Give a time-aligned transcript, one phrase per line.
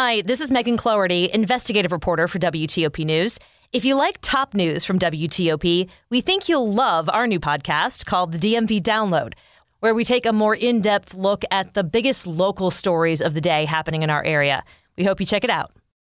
[0.00, 3.36] Hi, this is Megan Cloherty, investigative reporter for WTOP News.
[3.72, 8.30] If you like top news from WTOP, we think you'll love our new podcast called
[8.30, 9.32] the DMV Download,
[9.80, 13.40] where we take a more in depth look at the biggest local stories of the
[13.40, 14.62] day happening in our area.
[14.96, 15.72] We hope you check it out.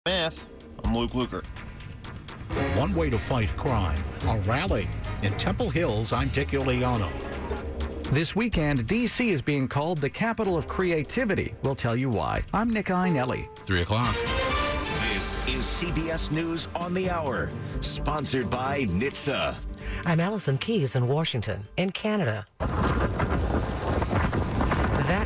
[0.05, 0.45] Math.
[0.83, 1.45] I'm Luke Lukert.
[2.77, 4.89] One way to fight crime, a rally.
[5.23, 7.09] In Temple Hills, I'm Dick Uliano.
[8.11, 9.29] This weekend, D.C.
[9.29, 11.53] is being called the capital of creativity.
[11.63, 12.41] We'll tell you why.
[12.51, 13.47] I'm Nick Iannelli.
[13.69, 14.15] 3 o'clock.
[15.13, 19.57] This is CBS News on the Hour, sponsored by NHTSA.
[20.07, 22.47] I'm Allison Keyes in Washington, in Canada.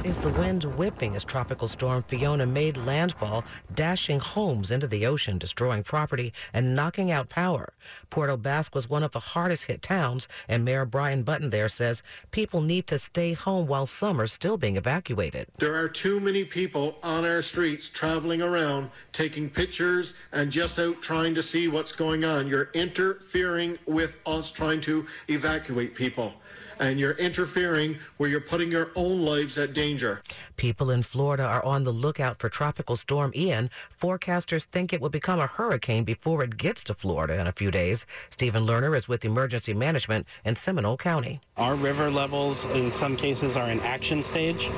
[0.03, 5.38] Is the wind whipping as Tropical Storm Fiona made landfall, dashing homes into the ocean,
[5.38, 7.71] destroying property and knocking out power.
[8.09, 11.70] Port aux Basques was one of the hardest hit towns, and Mayor Brian Button there
[11.70, 15.47] says people need to stay home while some are still being evacuated.
[15.59, 21.02] There are too many people on our streets traveling around, taking pictures, and just out
[21.02, 22.50] trying to see what's going on.
[22.50, 26.33] You're interfering with us trying to evacuate people
[26.79, 30.21] and you're interfering where you're putting your own lives at danger.
[30.55, 33.69] People in Florida are on the lookout for Tropical Storm Ian.
[33.99, 37.71] Forecasters think it will become a hurricane before it gets to Florida in a few
[37.71, 38.05] days.
[38.29, 41.39] Stephen Lerner is with Emergency Management in Seminole County.
[41.57, 44.69] Our river levels in some cases are in action stage,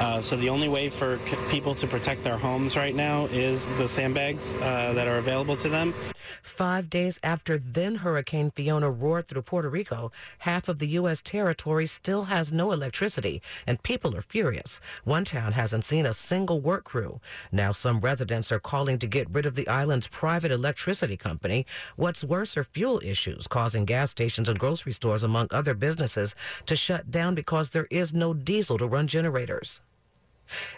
[0.00, 3.66] uh, so the only way for c- people to protect their homes right now is
[3.78, 5.94] the sandbags uh, that are available to them.
[6.42, 11.20] Five days after then Hurricane Fiona roared through Puerto Rico, half of the U.S.
[11.20, 11.43] territory
[11.86, 14.80] still has no electricity, and people are furious.
[15.04, 17.20] One town hasn't seen a single work crew.
[17.52, 21.66] Now some residents are calling to get rid of the island's private electricity company.
[21.96, 26.34] What's worse are fuel issues, causing gas stations and grocery stores, among other businesses,
[26.66, 29.80] to shut down because there is no diesel to run generators.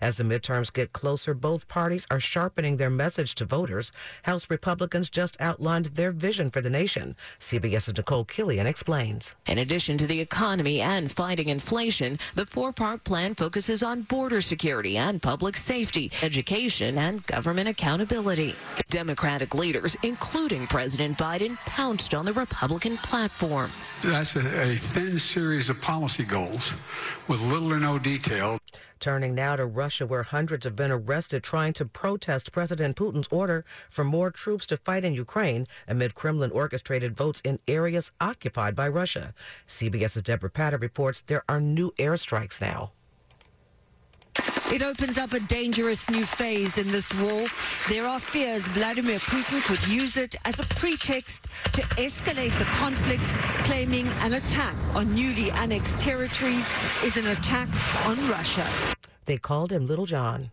[0.01, 3.93] As the midterms get closer, both parties are sharpening their message to voters.
[4.23, 7.17] House Republicans just outlined their vision for the nation.
[7.41, 9.37] CBS's Nicole Killion explains.
[9.47, 14.97] In addition to the economy and fighting inflation, the four-part plan focuses on border security
[14.97, 18.55] and public safety, education, and government accountability.
[18.91, 23.71] Democratic leaders, including President Biden, pounced on the Republican platform.
[24.03, 26.73] That's a, a thin series of policy goals
[27.29, 28.59] with little or no detail.
[28.99, 33.63] Turning now to Russia, where hundreds have been arrested trying to protest President Putin's order
[33.91, 38.89] for more troops to fight in Ukraine amid Kremlin orchestrated votes in areas occupied by
[38.89, 39.35] Russia.
[39.69, 42.93] CBS's Debora Patta reports there are new airstrikes now.
[44.73, 47.47] It opens up a dangerous new phase in this war.
[47.89, 53.33] There are fears Vladimir Putin could use it as a pretext to escalate the conflict,
[53.65, 56.69] claiming an attack on newly annexed territories
[57.05, 57.69] is an attack
[58.07, 58.67] on Russia.
[59.27, 60.51] They called him Little John.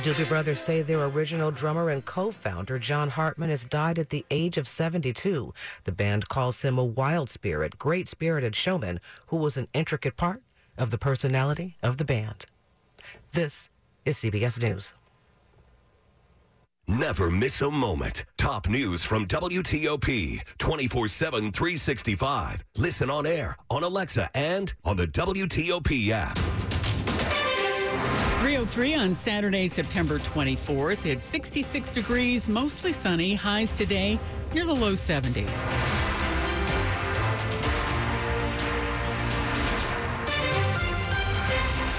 [0.00, 4.56] Doobie Brothers say their original drummer and co-founder, John Hartman, has died at the age
[4.56, 5.52] of 72.
[5.84, 10.42] The band calls him a wild spirit, great-spirited showman who was an intricate part
[10.78, 12.46] of the personality of the band.
[13.32, 13.68] This
[14.06, 14.94] is CBS News.
[16.88, 18.24] Never miss a moment.
[18.38, 22.64] Top news from WTOP 24 7, 365.
[22.78, 26.38] Listen on air, on Alexa, and on the WTOP app.
[28.40, 31.06] 303 on Saturday, September 24th.
[31.06, 33.34] It's 66 degrees, mostly sunny.
[33.34, 34.18] Highs today
[34.54, 35.70] near the low 70s.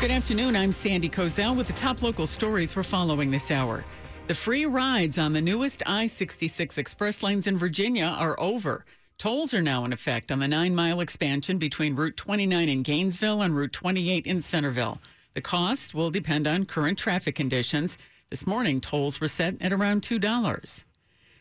[0.02, 0.56] Good afternoon.
[0.56, 3.86] I'm Sandy Kozel with the top local stories we're following this hour.
[4.26, 8.84] The free rides on the newest I 66 express lanes in Virginia are over.
[9.20, 13.44] Tolls are now in effect on the nine mile expansion between Route 29 in Gainesville
[13.44, 15.00] and Route 28 in Centreville.
[15.34, 17.98] The cost will depend on current traffic conditions.
[18.30, 20.84] This morning, tolls were set at around $2.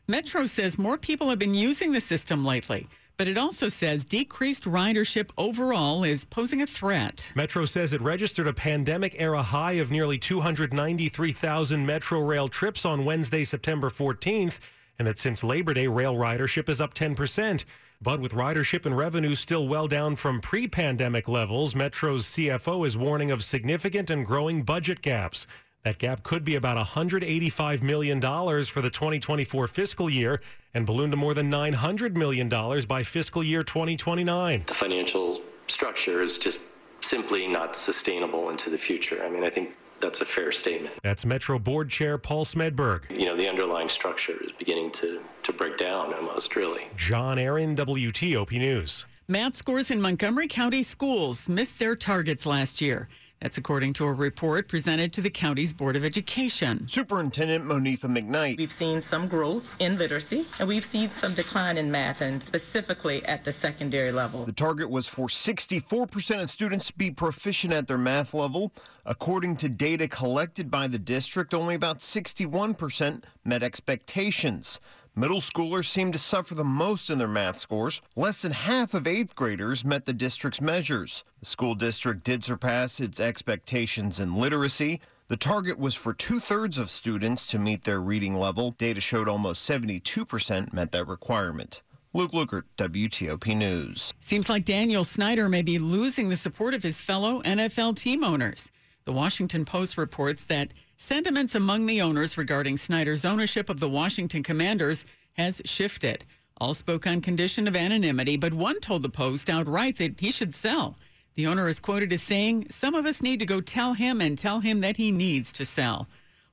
[0.07, 2.87] Metro says more people have been using the system lately,
[3.17, 7.33] but it also says decreased ridership overall is posing a threat.
[7.35, 13.05] Metro says it registered a pandemic era high of nearly 293,000 Metro rail trips on
[13.05, 14.61] Wednesday, September 14th,
[14.99, 17.65] and that since Labor Day, rail ridership is up 10%.
[18.03, 22.97] But with ridership and revenue still well down from pre pandemic levels, Metro's CFO is
[22.97, 25.47] warning of significant and growing budget gaps.
[25.85, 30.41] That gap could be about $185 million for the 2024 fiscal year
[30.73, 32.49] and balloon to more than $900 million
[32.89, 34.65] by fiscal year 2029.
[34.67, 36.61] The financial structure is just
[37.03, 39.23] simply not sustainable into the future.
[39.23, 40.95] I mean, I think that's a fair statement.
[41.03, 43.17] That's Metro Board Chair Paul Smedberg.
[43.17, 46.89] You know, the underlying structure is beginning to, to break down almost, really.
[46.97, 49.07] John Aaron, WTOP News.
[49.29, 53.09] Math scores in Montgomery County schools missed their targets last year.
[53.41, 56.87] That's according to a report presented to the county's Board of Education.
[56.87, 58.59] Superintendent Monifa McKnight.
[58.59, 63.25] We've seen some growth in literacy, and we've seen some decline in math, and specifically
[63.25, 64.45] at the secondary level.
[64.45, 68.75] The target was for 64% of students to be proficient at their math level.
[69.07, 74.79] According to data collected by the district, only about 61% met expectations.
[75.17, 78.01] Middle schoolers seem to suffer the most in their math scores.
[78.15, 81.25] Less than half of eighth graders met the district's measures.
[81.41, 85.01] The school district did surpass its expectations in literacy.
[85.27, 88.73] The target was for two thirds of students to meet their reading level.
[88.73, 91.83] Data showed almost 72% met that requirement.
[92.13, 94.13] Luke Lukert, WTOP News.
[94.21, 98.71] Seems like Daniel Snyder may be losing the support of his fellow NFL team owners.
[99.05, 104.43] The Washington Post reports that sentiments among the owners regarding Snyder's ownership of the Washington
[104.43, 106.27] Commanders has shifted.
[106.61, 110.55] All spoke on condition of anonymity, but one told the Post outright that he should
[110.55, 110.99] sell.
[111.37, 114.37] The owner is quoted as saying, Some of us need to go tell him and
[114.37, 116.07] tell him that he needs to sell.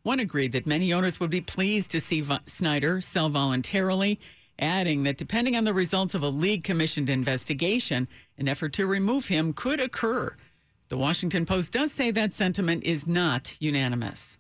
[0.03, 4.17] One agreed that many owners would be pleased to see Snyder sell voluntarily,
[4.57, 8.07] adding that depending on the results of a league commissioned investigation,
[8.37, 10.37] an effort to remove him could occur.
[10.89, 14.37] The Washington Post does say that sentiment is not unanimous.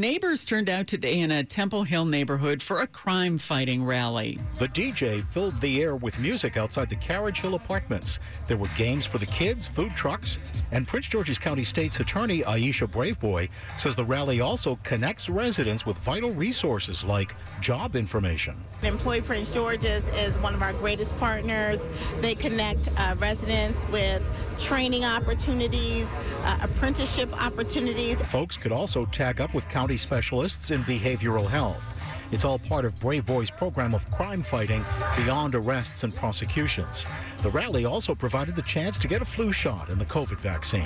[0.00, 4.38] Neighbors turned out today in a Temple Hill neighborhood for a crime fighting rally.
[4.60, 8.20] The DJ filled the air with music outside the Carriage Hill apartments.
[8.46, 10.38] There were games for the kids, food trucks,
[10.70, 15.98] and Prince George's County State's Attorney Aisha Braveboy says the rally also connects residents with
[15.98, 18.54] vital resources like job information.
[18.84, 21.88] Employ Prince George's is one of our greatest partners.
[22.20, 24.22] They connect uh, residents with
[24.60, 28.22] training opportunities, uh, apprenticeship opportunities.
[28.22, 31.94] Folks could also tag up with county specialists in behavioral health.
[32.30, 34.82] It's all part of Braveboy's program of crime fighting
[35.16, 37.06] beyond arrests and prosecutions.
[37.38, 40.84] The rally also provided the chance to get a flu shot and the COVID vaccine.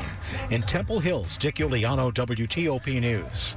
[0.51, 3.57] In Temple Hills, Dick Uliano, WTOP News.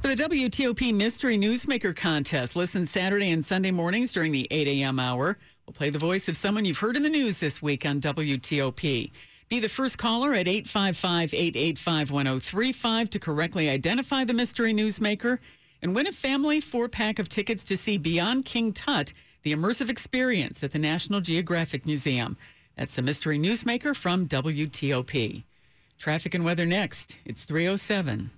[0.00, 4.98] For the WTOP Mystery Newsmaker Contest, listen Saturday and Sunday mornings during the 8 a.m.
[4.98, 5.38] hour.
[5.64, 9.12] We'll play the voice of someone you've heard in the news this week on WTOP.
[9.52, 15.40] Be the first caller at 855 885 1035 to correctly identify the mystery newsmaker
[15.82, 19.12] and win a family four pack of tickets to see Beyond King Tut,
[19.42, 22.38] the immersive experience at the National Geographic Museum.
[22.78, 25.44] That's the mystery newsmaker from WTOP.
[25.98, 27.18] Traffic and weather next.
[27.26, 28.30] It's 307.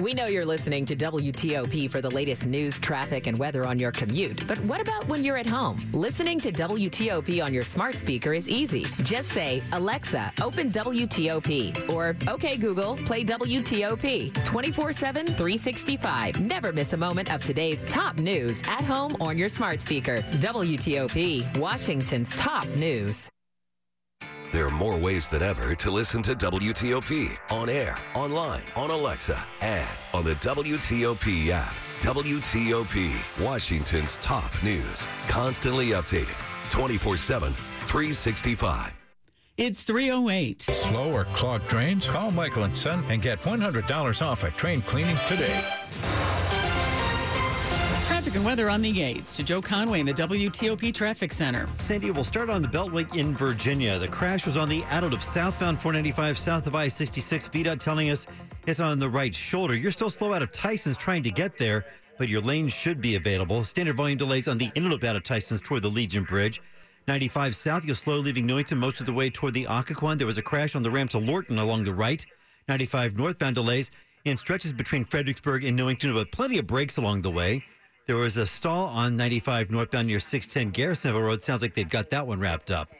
[0.00, 3.92] We know you're listening to WTOP for the latest news, traffic, and weather on your
[3.92, 4.46] commute.
[4.48, 5.78] But what about when you're at home?
[5.92, 8.84] Listening to WTOP on your smart speaker is easy.
[9.04, 11.90] Just say, Alexa, open WTOP.
[11.92, 14.44] Or, OK, Google, play WTOP.
[14.44, 16.40] 24 7, 365.
[16.40, 20.18] Never miss a moment of today's top news at home on your smart speaker.
[20.40, 23.31] WTOP, Washington's top news.
[24.52, 29.42] There are more ways than ever to listen to WTOP on air, online, on Alexa,
[29.62, 31.74] and on the WTOP app.
[32.00, 36.36] WTOP, Washington's top news, constantly updated,
[36.68, 38.92] 24 7, 365.
[39.56, 40.60] It's 308.
[40.60, 42.06] Slow or clogged drains?
[42.06, 45.64] Call Michael and Son and get $100 off at train cleaning today.
[48.06, 51.68] Traffic and weather on the 8s to Joe Conway in the WTOP Traffic Center.
[51.76, 53.98] Sandy, we'll start on the Beltway in Virginia.
[53.98, 57.50] The crash was on the adult of southbound 495 south of I-66.
[57.50, 58.26] VDOT telling us
[58.66, 59.74] it's on the right shoulder.
[59.74, 61.84] You're still slow out of Tyson's trying to get there,
[62.18, 63.64] but your lane should be available.
[63.64, 66.60] Standard volume delays on the inloop out of Tyson's toward the Legion Bridge.
[67.08, 70.18] 95 south, you'll slow leaving Newington most of the way toward the Occoquan.
[70.18, 72.24] There was a crash on the ramp to Lorton along the right.
[72.68, 73.90] 95 northbound delays
[74.24, 77.64] in stretches between Fredericksburg and Newington, but plenty of breaks along the way.
[78.06, 81.40] There was a stall on 95 northbound near 610 Garrisonville Road.
[81.40, 82.90] Sounds like they've got that one wrapped up.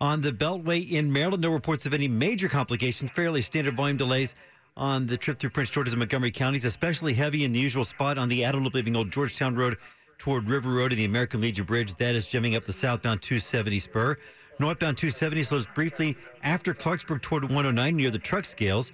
[0.00, 3.10] On the Beltway in Maryland, no reports of any major complications.
[3.10, 4.36] Fairly standard volume delays
[4.76, 8.18] on the trip through Prince George's and Montgomery counties, especially heavy in the usual spot
[8.18, 9.78] on the Outer Loop leaving Old Georgetown Road
[10.18, 11.94] toward River Road and the American Legion Bridge.
[11.96, 14.16] That is jamming up the southbound 270 spur.
[14.60, 18.92] Northbound 270 slows briefly after Clarksburg toward 109 near the truck scales.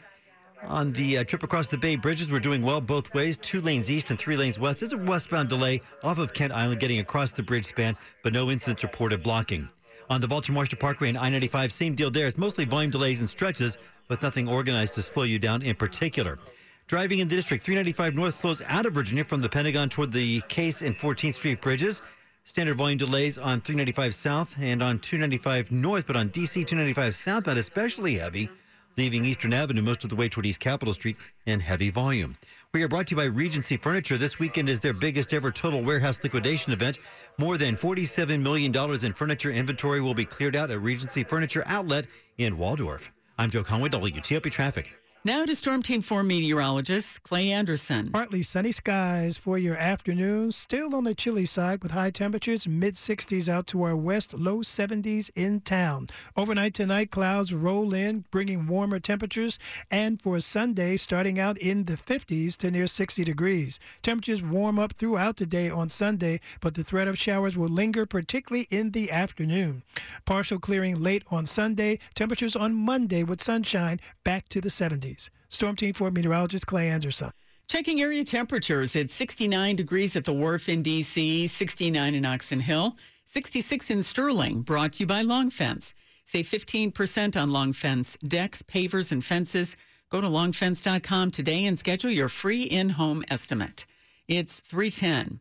[0.69, 3.91] On the uh, trip across the Bay Bridges, we're doing well both ways, two lanes
[3.91, 4.83] east and three lanes west.
[4.83, 8.49] It's a westbound delay off of Kent Island getting across the bridge span, but no
[8.49, 9.69] incidents reported blocking.
[10.09, 12.29] On the Baltimore Parkway and I 95, same deal there.
[12.29, 13.77] It's mostly volume delays and stretches,
[14.09, 16.39] but nothing organized to slow you down in particular.
[16.87, 20.43] Driving in the district, 395 north slows out of Virginia from the Pentagon toward the
[20.49, 22.03] Case and 14th Street bridges.
[22.45, 27.59] Standard volume delays on 395 south and on 295 north, but on DC 295 southbound,
[27.59, 28.49] especially heavy
[28.97, 32.37] leaving Eastern Avenue most of the way toward East Capitol Street in heavy volume.
[32.75, 34.17] We are brought to you by Regency Furniture.
[34.17, 36.99] This weekend is their biggest ever total warehouse liquidation event.
[37.39, 42.07] More than $47 million in furniture inventory will be cleared out at Regency Furniture Outlet
[42.39, 43.13] in Waldorf.
[43.39, 45.02] I'm Joe Conway, WTOP Traffic.
[45.25, 48.11] Now to Storm Team 4 meteorologist Clay Anderson.
[48.11, 50.51] Partly sunny skies for your afternoon.
[50.51, 54.63] Still on the chilly side with high temperatures, mid 60s out to our west, low
[54.63, 56.09] 70s in town.
[56.37, 59.61] Overnight tonight, clouds roll in, bringing warmer temperatures.
[59.93, 63.79] And for Sunday, starting out in the 50s to near 60 degrees.
[64.03, 68.07] Temperatures warm up throughout the day on Sunday, but the threat of showers will linger,
[68.07, 69.85] particularly in the afternoon.
[70.25, 72.01] Partial clearing late on Sunday.
[72.13, 75.12] Temperatures on Monday with sunshine back to the 70s.
[75.49, 77.31] Storm Team 4 meteorologist Clay Anderson.
[77.69, 78.97] Checking area temperatures.
[78.97, 84.63] It's 69 degrees at the wharf in D.C., 69 in Oxon Hill, 66 in Sterling,
[84.63, 85.95] brought to you by Long Fence.
[86.25, 89.77] Save 15% on Long Fence decks, pavers, and fences.
[90.11, 93.87] Go to longfence.com today and schedule your free in home estimate.
[94.29, 95.41] It's 310.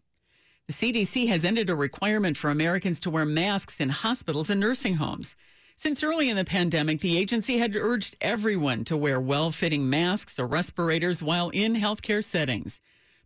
[0.68, 4.96] The CDC has ended a requirement for Americans to wear masks in hospitals and nursing
[4.96, 5.36] homes.
[5.82, 10.38] Since early in the pandemic, the agency had urged everyone to wear well fitting masks
[10.38, 12.80] or respirators while in healthcare settings.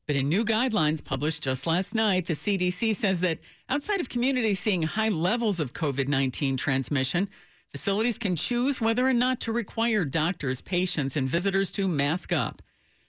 [0.07, 4.61] But in new guidelines published just last night, the CDC says that outside of communities
[4.61, 7.27] seeing high levels of COVID 19 transmission,
[7.73, 12.61] facilities can choose whether or not to require doctors, patients, and visitors to mask up.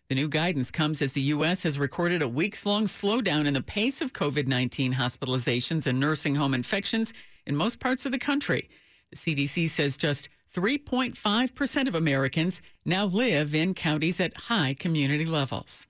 [0.08, 1.62] The new guidance comes as the U.S.
[1.62, 6.34] has recorded a weeks long slowdown in the pace of COVID 19 hospitalizations and nursing
[6.34, 7.12] home infections
[7.46, 8.68] in most parts of the country.
[9.10, 15.86] The CDC says just 3.5% of Americans now live in counties at high community levels.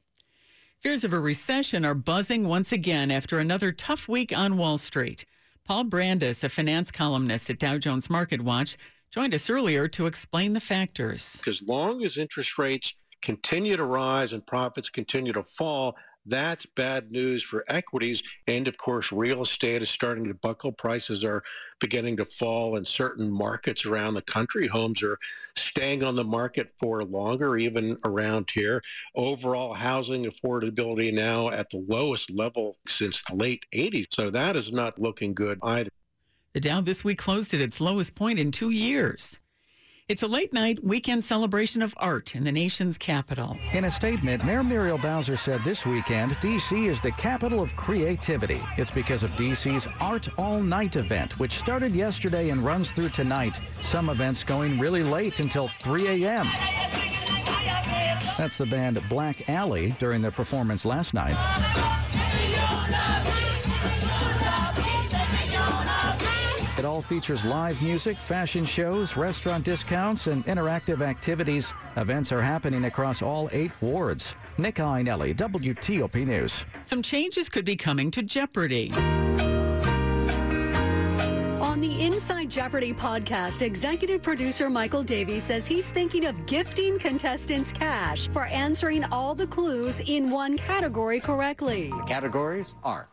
[0.80, 5.24] Fears of a recession are buzzing once again after another tough week on Wall Street.
[5.64, 8.76] Paul Brandus, a finance columnist at Dow Jones Market Watch,
[9.10, 11.40] joined us earlier to explain the factors.
[11.46, 17.10] As long as interest rates continue to rise and profits continue to fall, that's bad
[17.10, 18.22] news for equities.
[18.46, 20.72] And of course, real estate is starting to buckle.
[20.72, 21.42] Prices are
[21.80, 24.66] beginning to fall in certain markets around the country.
[24.66, 25.18] Homes are
[25.56, 28.82] staying on the market for longer, even around here.
[29.14, 34.06] Overall housing affordability now at the lowest level since the late 80s.
[34.10, 35.90] So that is not looking good either.
[36.54, 39.38] The Dow this week closed at its lowest point in two years.
[40.08, 43.58] It's a late night weekend celebration of art in the nation's capital.
[43.72, 46.86] In a statement, Mayor Muriel Bowser said this weekend, D.C.
[46.86, 48.60] is the capital of creativity.
[48.78, 53.60] It's because of D.C.'s Art All Night event, which started yesterday and runs through tonight.
[53.82, 56.46] Some events going really late until 3 a.m.
[58.38, 62.05] That's the band Black Alley during their performance last night.
[66.86, 71.74] All features live music, fashion shows, restaurant discounts, and interactive activities.
[71.96, 74.34] Events are happening across all eight wards.
[74.56, 76.64] Nick Iannelli, WTOP News.
[76.84, 78.92] Some changes could be coming to Jeopardy!
[81.76, 87.70] On the Inside Jeopardy podcast, executive producer Michael Davies says he's thinking of gifting contestants
[87.70, 91.90] cash for answering all the clues in one category correctly.
[91.90, 93.10] The categories are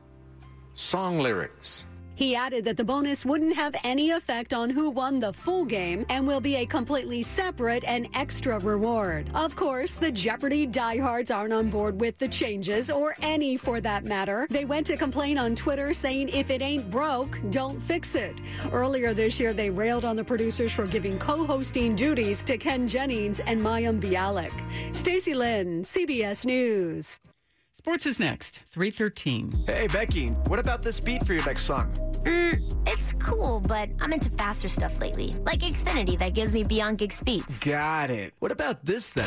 [0.75, 5.33] song lyrics, He added that the bonus wouldn't have any effect on who won the
[5.33, 9.29] full game and will be a completely separate and extra reward.
[9.33, 14.05] Of course, the Jeopardy diehards aren't on board with the changes, or any for that
[14.05, 14.47] matter.
[14.49, 18.35] They went to complain on Twitter saying if it ain't broke, don't fix it.
[18.71, 23.39] Earlier this year, they railed on the producers for giving co-hosting duties to Ken Jennings
[23.39, 24.53] and Mayim Bialik.
[24.95, 27.19] Stacey Lynn, CBS News.
[27.75, 29.51] Sports is next, 313.
[29.65, 31.91] Hey, Becky, what about this beat for your next song?
[32.23, 36.99] Mm, it's cool, but I'm into faster stuff lately, like Xfinity that gives me beyond
[36.99, 37.63] gig speeds.
[37.63, 38.35] Got it.
[38.37, 39.25] What about this then?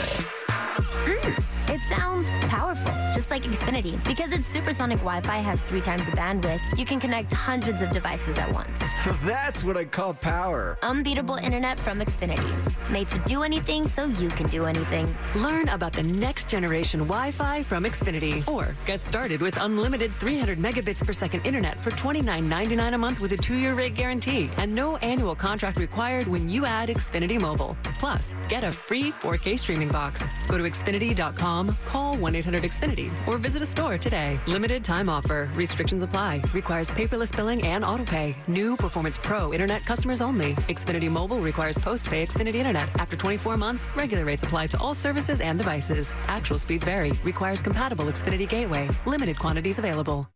[0.86, 4.02] Mm, it sounds powerful, just like Xfinity.
[4.04, 8.38] Because its supersonic Wi-Fi has three times the bandwidth, you can connect hundreds of devices
[8.38, 8.82] at once.
[9.24, 10.78] That's what I call power.
[10.82, 12.90] Unbeatable internet from Xfinity.
[12.90, 15.12] Made to do anything so you can do anything.
[15.36, 21.04] Learn about the next generation Wi-Fi from Xfinity or get started with unlimited 300 megabits
[21.04, 25.34] per second internet for $29.99 a month with a two-year rate guarantee and no annual
[25.34, 27.76] contract required when you add Xfinity Mobile.
[27.98, 30.28] Plus, get a free 4K streaming box.
[30.48, 34.36] Go to Xfinity.com, call 1-800-XFINITY or visit a store today.
[34.46, 35.50] Limited time offer.
[35.54, 36.42] Restrictions apply.
[36.52, 38.36] Requires paperless billing and autopay.
[38.46, 40.52] New Performance Pro internet customers only.
[40.68, 42.88] Xfinity Mobile requires post-pay Xfinity internet.
[42.98, 46.14] After 24 months, regular rates apply to all services and devices.
[46.28, 47.12] Actual speeds vary.
[47.24, 48.88] Requires compatible Xfinity gateway.
[49.06, 50.35] Limited quantities available.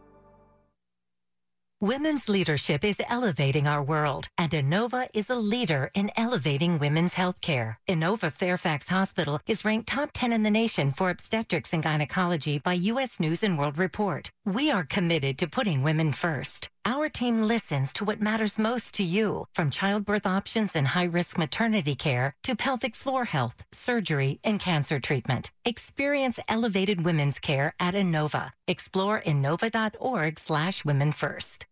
[1.83, 7.41] Women's leadership is elevating our world, and Inova is a leader in elevating women's health
[7.41, 7.79] care.
[7.89, 12.73] Inova Fairfax Hospital is ranked top 10 in the nation for obstetrics and gynecology by
[12.73, 13.19] U.S.
[13.19, 14.29] News and World Report.
[14.45, 16.69] We are committed to putting women first.
[16.85, 21.95] Our team listens to what matters most to you, from childbirth options and high-risk maternity
[21.95, 25.49] care to pelvic floor health, surgery, and cancer treatment.
[25.65, 28.51] Experience elevated women's care at Inova.
[28.67, 31.65] Explore inova.org slash women first.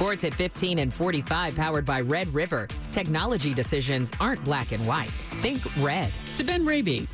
[0.00, 2.68] Sports at 15 and 45, powered by Red River.
[2.90, 5.10] Technology decisions aren't black and white.
[5.42, 6.10] Think red.
[6.38, 7.06] To Ben Raby.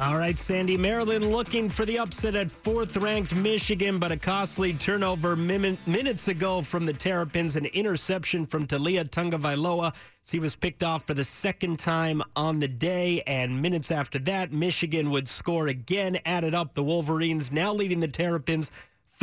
[0.00, 0.76] All right, Sandy.
[0.76, 6.26] Maryland looking for the upset at fourth ranked Michigan, but a costly turnover min- minutes
[6.26, 9.94] ago from the Terrapins, an interception from Taulia Tagovailoa.
[10.28, 14.52] He was picked off for the second time on the day, and minutes after that,
[14.52, 16.74] Michigan would score again, added up.
[16.74, 18.72] The Wolverines now leading the Terrapins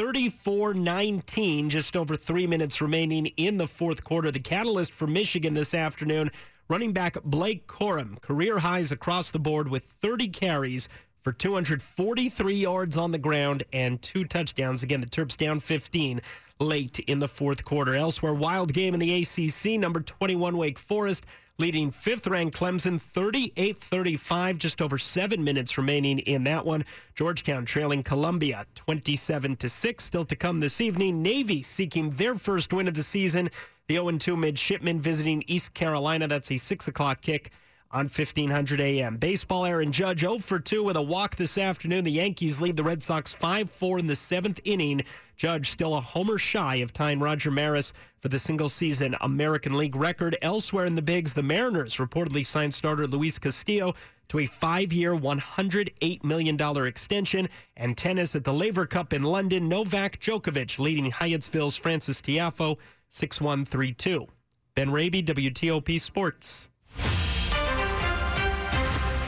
[0.01, 4.31] 34 19, just over three minutes remaining in the fourth quarter.
[4.31, 6.31] The catalyst for Michigan this afternoon,
[6.67, 10.89] running back Blake Corum, career highs across the board with 30 carries
[11.21, 14.81] for 243 yards on the ground and two touchdowns.
[14.81, 16.19] Again, the Terps down 15
[16.59, 17.93] late in the fourth quarter.
[17.93, 21.27] Elsewhere, wild game in the ACC, number 21 Wake Forest
[21.61, 26.83] leading fifth ranked Clemson 38 35, just over seven minutes remaining in that one.
[27.13, 30.03] Georgetown trailing Columbia 27 to 6.
[30.03, 31.21] Still to come this evening.
[31.21, 33.47] Navy seeking their first win of the season.
[33.87, 36.27] The 0 2 midshipmen visiting East Carolina.
[36.27, 37.51] That's a 6 o'clock kick
[37.93, 39.17] on 1500 AM.
[39.17, 42.03] Baseball, Aaron Judge 0 for 2 with a walk this afternoon.
[42.03, 45.03] The Yankees lead the Red Sox 5 4 in the seventh inning.
[45.35, 49.95] Judge still a homer shy of tying Roger Maris for the single season American League
[49.95, 50.37] record.
[50.41, 53.93] Elsewhere in the Bigs, the Mariners reportedly signed starter Luis Castillo
[54.29, 57.47] to a five year, $108 million extension.
[57.75, 62.77] And tennis at the Laver Cup in London, Novak Djokovic leading Hyattsville's Francis Tiafoe
[63.09, 64.27] 6 1 3 2.
[64.73, 66.70] Ben Raby, WTOP Sports.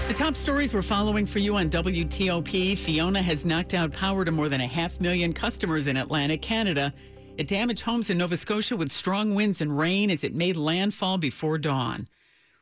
[0.10, 2.78] The top stories we're following for you on WTOP.
[2.78, 6.94] Fiona has knocked out power to more than a half million customers in Atlantic, Canada.
[7.38, 11.18] It damaged homes in Nova Scotia with strong winds and rain as it made landfall
[11.18, 12.08] before dawn.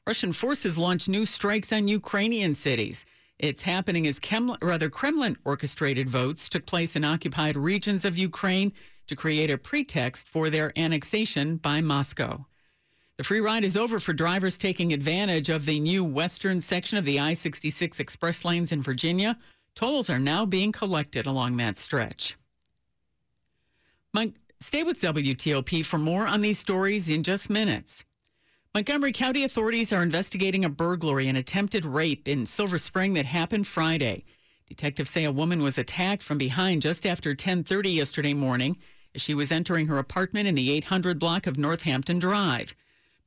[0.08, 3.06] Russian forces launched new strikes on Ukrainian cities.
[3.38, 4.19] It's happening as
[4.62, 8.71] rather Kremlin orchestrated votes took place in occupied regions of Ukraine
[9.08, 12.45] to create a pretext for their annexation by Moscow.
[13.21, 17.05] The free ride is over for drivers taking advantage of the new western section of
[17.05, 19.38] the I 66 express lanes in Virginia.
[19.75, 22.36] Tolls are now being collected along that stretch.
[24.12, 28.05] Mon- Stay with WTOP for more on these stories in just minutes.
[28.73, 33.67] Montgomery County authorities are investigating a burglary and attempted rape in Silver Spring that happened
[33.67, 34.25] Friday.
[34.67, 38.79] Detectives say a woman was attacked from behind just after 10:30 yesterday morning
[39.13, 42.73] as she was entering her apartment in the 800 block of Northampton Drive.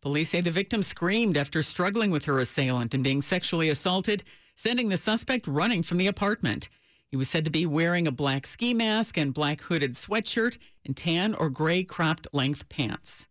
[0.05, 4.23] Police say the victim screamed after struggling with her assailant and being sexually assaulted,
[4.55, 6.69] sending the suspect running from the apartment.
[7.11, 10.95] He was said to be wearing a black ski mask and black hooded sweatshirt and
[10.95, 13.29] tan or gray cropped length pants.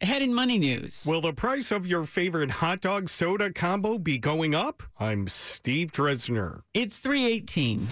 [0.00, 1.06] Ahead in money news.
[1.06, 4.82] Will the price of your favorite hot dog soda combo be going up?
[4.98, 6.62] I'm Steve Dresner.
[6.74, 7.86] It's 318.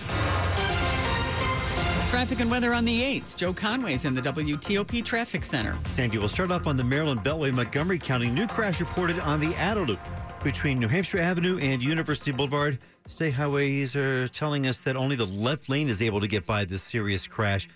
[2.08, 3.36] Traffic and weather on the 8s.
[3.36, 5.76] Joe Conway's in the WTOP Traffic Center.
[5.88, 8.30] Sandy, we'll start off on the Maryland Beltway, Montgomery County.
[8.30, 10.00] New crash reported on the Outer Loop
[10.42, 12.78] between New Hampshire Avenue and University Boulevard.
[13.06, 16.64] State highways are telling us that only the left lane is able to get by
[16.64, 17.68] this serious crash.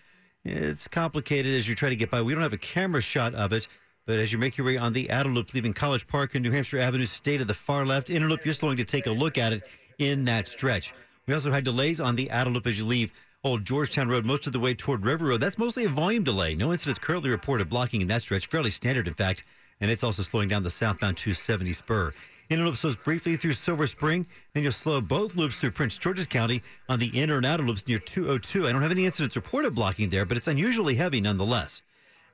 [0.47, 2.23] It's complicated as you try to get by.
[2.23, 3.69] We don't have a camera shot of it,
[4.07, 6.53] but as you make your way on the Outer Loop, leaving College Park and New
[6.53, 8.09] Hampshire Avenue, stay to the far left.
[8.09, 9.69] Inner Loop, you're slowing to take a look at it
[9.99, 10.95] in that stretch.
[11.27, 13.13] We also had delays on the Outer Loop as you leave
[13.45, 15.41] Old Georgetown Road most of the way toward River Road.
[15.41, 16.55] That's mostly a volume delay.
[16.55, 18.47] No incidents currently reported blocking in that stretch.
[18.47, 19.43] Fairly standard, in fact.
[19.81, 22.13] And it's also slowing down the southbound 270 spur.
[22.51, 24.27] Inner loop slows briefly through Silver Spring.
[24.53, 27.89] Then you'll slow both loops through Prince George's County on the inner and outer loops
[27.89, 28.69] near 202.
[28.69, 31.83] I don't have any incidents reported blocking there, but it's unusually heavy nonetheless.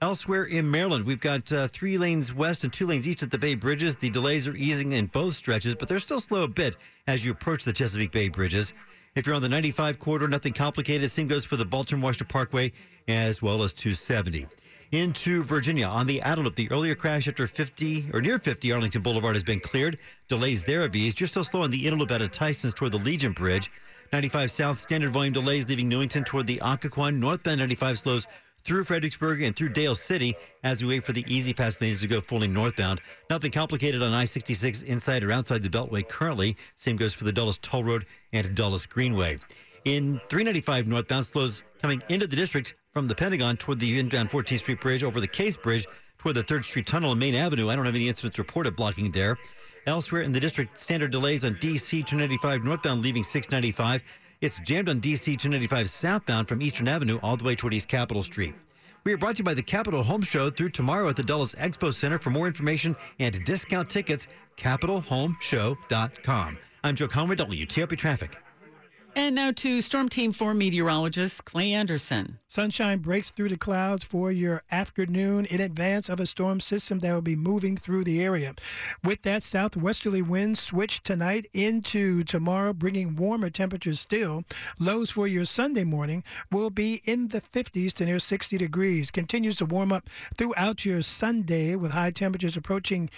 [0.03, 3.39] Elsewhere in Maryland, we've got uh, three lanes west and two lanes east at the
[3.39, 3.97] Bay Bridges.
[3.97, 7.33] The delays are easing in both stretches, but they're still slow a bit as you
[7.33, 8.75] approach the Chesapeake Bay Bridges.
[9.19, 11.11] If you're on the 95 corridor, nothing complicated.
[11.11, 12.71] Same goes for the Baltimore Washington Parkway
[13.09, 14.47] as well as 270.
[14.93, 19.03] Into Virginia on the Outer Loop, the earlier crash after 50 or near 50 Arlington
[19.03, 19.99] Boulevard has been cleared.
[20.29, 21.19] Delays there have eased.
[21.19, 23.73] You're still slow on the Inner Loop out of Tyson's toward the Legion Bridge.
[24.13, 27.19] 95 South standard volume delays leaving Newington toward the Occoquan.
[27.19, 28.27] Northbound 95 slows
[28.65, 32.21] through Fredericksburg and through Dale City as we wait for the E-ZPass lanes to go
[32.21, 33.01] fully northbound.
[33.31, 36.57] Nothing complicated on I 66 inside or outside the Beltway currently.
[36.75, 39.39] Same goes for the Dulles Toll Road and Dulles Greenway.
[39.85, 44.59] In 395 northbound slows coming into the district from the Pentagon toward the inbound 14th
[44.59, 45.87] Street Bridge over the Case Bridge
[46.19, 47.71] toward the 3rd Street Tunnel and Maine Avenue.
[47.71, 49.39] I don't have any incidents reported blocking there.
[49.87, 54.03] Elsewhere in the district, standard delays on DC 295 northbound leaving 695.
[54.41, 58.23] It's jammed on DC 295 southbound from Eastern Avenue all the way toward East Capitol
[58.23, 58.55] Street.
[59.05, 61.57] We are brought to you by the Capital Home Show through tomorrow at the Dulles
[61.57, 62.19] Expo Center.
[62.19, 66.59] For more information and discount tickets, capitalhomeshow.com.
[66.85, 68.37] I'm Joe Conway, WTOP Traffic.
[69.19, 72.39] And now to Storm Team 4 meteorologist Clay Anderson.
[72.47, 77.13] Sunshine breaks through the clouds for your afternoon in advance of a storm system that
[77.13, 78.55] will be moving through the area.
[79.03, 84.45] With that southwesterly wind switch tonight into tomorrow, bringing warmer temperatures still.
[84.79, 89.11] Lows for your Sunday morning will be in the 50s to near 60 degrees.
[89.11, 93.11] Continues to warm up throughout your Sunday with high temperatures approaching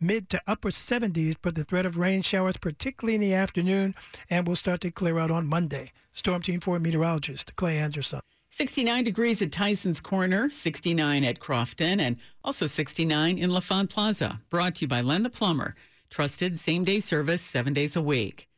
[0.00, 3.94] mid to upper 70s, but the threat of rain showers, particularly in the afternoon,
[4.30, 5.92] and will start to clear out on Monday.
[6.12, 8.20] Storm Team 4 meteorologist Clay Anderson.
[8.50, 14.40] 69 degrees at Tyson's Corner, 69 at Crofton, and also 69 in L'Enfant Plaza.
[14.48, 15.74] Brought to you by Len the Plumber.
[16.08, 18.48] Trusted same day service seven days a week.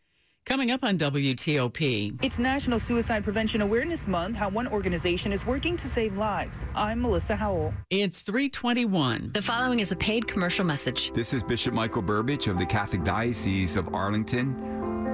[0.48, 2.24] Coming up on WTOP.
[2.24, 6.66] It's National Suicide Prevention Awareness Month, how one organization is working to save lives.
[6.74, 7.74] I'm Melissa Howell.
[7.90, 9.32] It's 321.
[9.34, 11.12] The following is a paid commercial message.
[11.12, 14.56] This is Bishop Michael Burbidge of the Catholic Diocese of Arlington.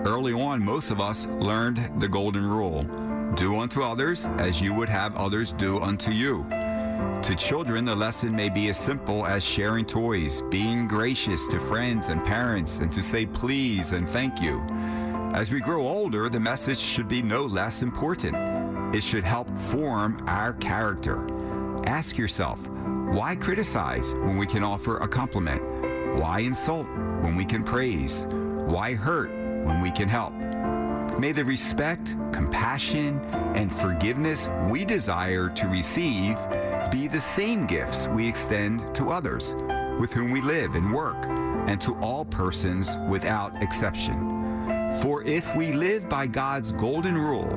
[0.06, 2.84] Early on, most of us learned the golden rule
[3.34, 6.46] do unto others as you would have others do unto you.
[7.24, 12.08] To children, the lesson may be as simple as sharing toys, being gracious to friends
[12.08, 14.64] and parents, and to say please and thank you.
[15.34, 18.36] As we grow older, the message should be no less important.
[18.94, 21.26] It should help form our character.
[21.88, 25.60] Ask yourself, why criticize when we can offer a compliment?
[26.20, 26.86] Why insult
[27.20, 28.28] when we can praise?
[28.30, 29.32] Why hurt
[29.66, 30.34] when we can help?
[31.18, 33.18] May the respect, compassion,
[33.56, 36.38] and forgiveness we desire to receive
[36.92, 39.56] be the same gifts we extend to others
[39.98, 41.26] with whom we live and work,
[41.66, 44.33] and to all persons without exception.
[45.02, 47.56] For if we live by God's golden rule,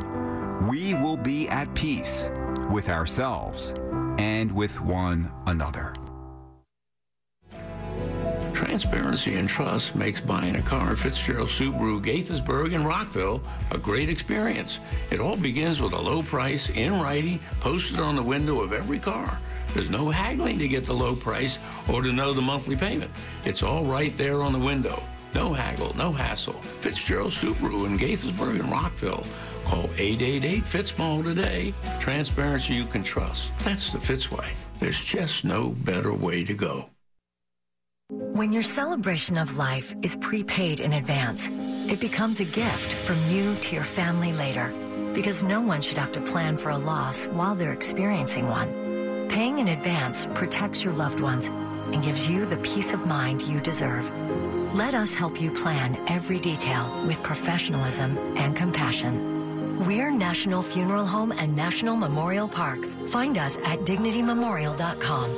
[0.69, 2.29] we will be at peace
[2.71, 3.73] with ourselves
[4.17, 5.93] and with one another.
[8.53, 14.09] Transparency and trust makes buying a car at Fitzgerald Subaru, Gaithersburg, and Rockville a great
[14.09, 14.79] experience.
[15.11, 18.99] It all begins with a low price in writing posted on the window of every
[18.99, 19.39] car.
[19.73, 23.11] There's no haggling to get the low price or to know the monthly payment.
[23.45, 25.01] It's all right there on the window.
[25.37, 26.53] No haggle, no hassle.
[26.53, 29.23] Fitzgerald Subaru in Gaithersburg and Rockville.
[29.65, 31.75] Call 888-FITZMALL today.
[31.99, 33.55] Transparency you can trust.
[33.59, 34.47] That's the Fitz way.
[34.79, 36.89] There's just no better way to go.
[38.09, 41.49] When your celebration of life is prepaid in advance,
[41.87, 44.73] it becomes a gift from you to your family later.
[45.13, 48.69] Because no one should have to plan for a loss while they're experiencing one.
[49.29, 51.45] Paying in advance protects your loved ones
[51.93, 54.11] and gives you the peace of mind you deserve.
[54.73, 59.85] Let us help you plan every detail with professionalism and compassion.
[59.85, 62.83] We're National Funeral Home and National Memorial Park.
[63.07, 65.29] Find us at dignitymemorial.com.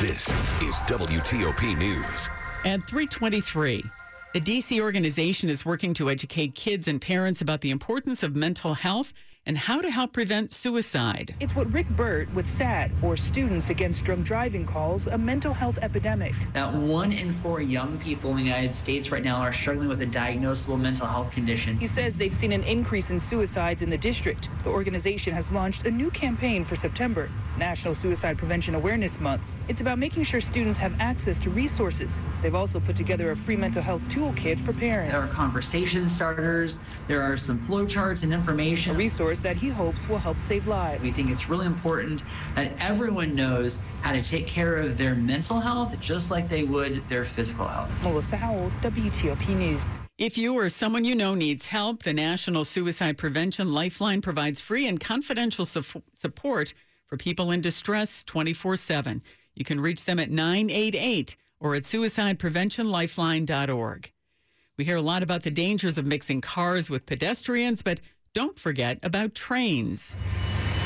[0.00, 0.28] This
[0.62, 2.28] is WTOP News.
[2.64, 3.84] At 323,
[4.34, 8.74] the DC organization is working to educate kids and parents about the importance of mental
[8.74, 9.12] health
[9.46, 11.34] and how to help prevent suicide.
[11.40, 15.78] It's what Rick Birt with SADD, or Students Against Drunk Driving, calls a mental health
[15.80, 16.34] epidemic.
[16.52, 20.02] That one in four young people in the United States right now are struggling with
[20.02, 21.78] a diagnosable mental health condition.
[21.78, 24.50] He says they've seen an increase in suicides in the district.
[24.64, 29.42] The organization has launched a new campaign for September, National Suicide Prevention Awareness Month.
[29.68, 32.20] It's about making sure students have access to resources.
[32.40, 35.12] They've also put together a free mental health toolkit for parents.
[35.12, 38.94] There are conversation starters, there are some flowcharts and information.
[38.94, 41.02] A resource that he hopes will help save lives.
[41.02, 42.22] We think it's really important
[42.54, 47.06] that everyone knows how to take care of their mental health just like they would
[47.08, 47.90] their physical health.
[48.02, 49.98] Melissa Howell, WTOP News.
[50.18, 54.86] If you or someone you know needs help, the National Suicide Prevention Lifeline provides free
[54.86, 56.72] and confidential su- support
[57.06, 59.22] for people in distress 24 7.
[59.54, 64.12] You can reach them at 988 or at suicidepreventionlifeline.org.
[64.76, 68.00] We hear a lot about the dangers of mixing cars with pedestrians, but
[68.34, 70.14] don't forget about trains.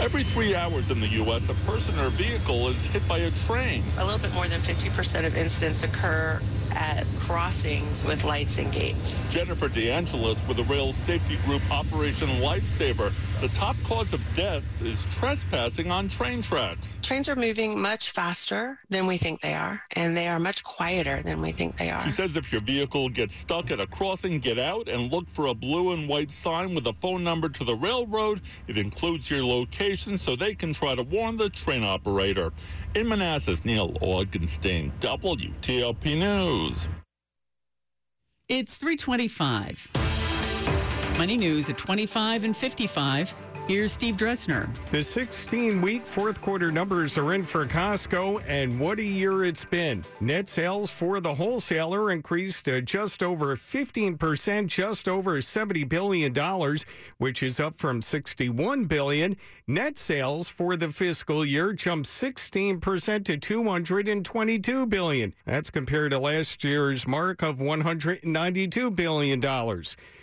[0.00, 3.82] Every three hours in the U.S., a person or vehicle is hit by a train.
[3.98, 6.40] A little bit more than 50% of incidents occur
[6.72, 9.22] at crossings with lights and gates.
[9.30, 13.12] Jennifer DeAngelis with the rail safety group Operation Lifesaver.
[13.40, 16.98] The top cause of deaths is trespassing on train tracks.
[17.02, 21.22] Trains are moving much faster than we think they are, and they are much quieter
[21.22, 22.02] than we think they are.
[22.02, 25.46] She says if your vehicle gets stuck at a crossing, get out and look for
[25.46, 28.40] a blue and white sign with a phone number to the railroad.
[28.68, 32.52] It includes your location so they can try to warn the train operator.
[32.94, 36.59] In Manassas, Neil Augenstein, WTOP News.
[38.48, 41.14] It's 325.
[41.16, 43.34] Money News at 25 and 55.
[43.70, 44.68] Here's Steve Dresner.
[44.90, 49.64] The 16 week fourth quarter numbers are in for Costco, and what a year it's
[49.64, 50.02] been.
[50.18, 56.76] Net sales for the wholesaler increased to just over 15%, just over $70 billion,
[57.18, 59.36] which is up from 61 billion.
[59.68, 65.32] Net sales for the fiscal year jumped 16% to 222 billion.
[65.46, 69.40] That's compared to last year's mark of $192 billion.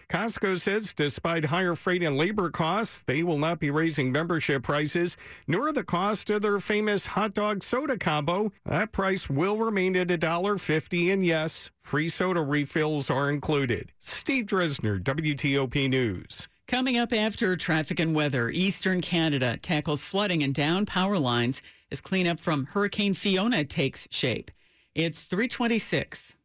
[0.10, 5.18] Costco says despite higher freight and labor costs, they will not be raising membership prices,
[5.48, 8.52] nor the cost of their famous hot dog soda combo.
[8.66, 13.92] That price will remain at $1.50, and yes, free soda refills are included.
[14.00, 16.48] Steve Dresner, WTOP News.
[16.68, 22.00] Coming up after traffic and weather, Eastern Canada tackles flooding and down power lines as
[22.00, 24.52] cleanup from Hurricane Fiona takes shape.
[24.96, 26.37] It's 326.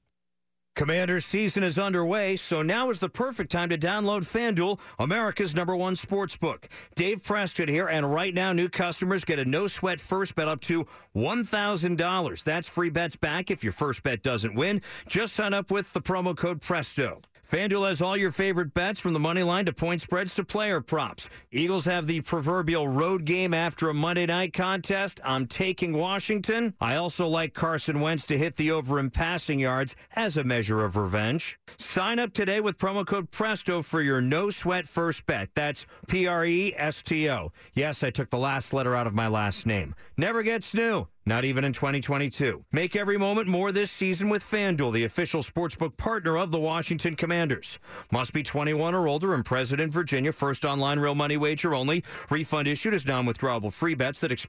[0.75, 5.77] Commanders season is underway, so now is the perfect time to download FanDuel, America's number
[5.77, 6.67] one sports book.
[6.95, 10.63] Dave Preston here, and right now new customers get a no sweat first bet up
[10.63, 12.45] to $1,000.
[12.45, 14.81] That's free bets back if your first bet doesn't win.
[15.07, 17.21] Just sign up with the promo code PRESTO.
[17.53, 20.81] FanDuel has all your favorite bets from the money line to point spreads to player
[20.81, 21.29] props.
[21.51, 25.21] Eagles have the proverbial road game after a Monday night contest.
[25.23, 26.73] I'm taking Washington.
[26.81, 30.83] I also like Carson Wentz to hit the over in passing yards as a measure
[30.83, 31.59] of revenge.
[31.77, 35.51] Sign up today with promo code PRESTO for your no sweat first bet.
[35.55, 37.53] That's P R E S T O.
[37.75, 39.95] Yes, I took the last letter out of my last name.
[40.17, 41.07] Never gets new.
[41.25, 42.65] Not even in 2022.
[42.73, 47.15] Make every moment more this season with FanDuel, the official sportsbook partner of the Washington
[47.15, 47.79] Commanders.
[48.11, 50.33] Must be 21 or older and present in Virginia.
[50.33, 52.03] First online real money wager only.
[52.29, 54.43] Refund issued as non-withdrawable free bets that expire